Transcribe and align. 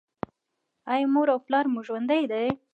ایا 0.93 1.07
مور 1.13 1.27
او 1.33 1.39
پلار 1.45 1.65
مو 1.73 1.79
ژوندي 1.87 2.23
دي؟ 2.31 2.45